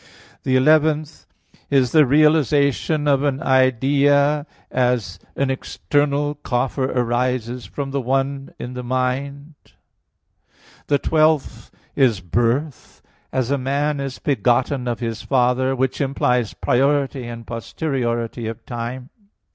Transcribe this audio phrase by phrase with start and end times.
[0.41, 1.27] The eleventh
[1.69, 8.51] is the realization of an idea [ideatio], as an external coffer arises from the one
[8.57, 9.53] in the mind.
[10.87, 17.25] The twelfth is birth, as a man is begotten of his father; which implies priority
[17.27, 19.11] and posteriority of time.